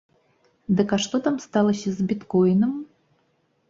Дык 0.79 0.89
а 0.97 0.99
што 1.05 1.21
там 1.29 1.39
сталася 1.45 1.87
з 2.01 2.09
біткойнам? 2.13 2.77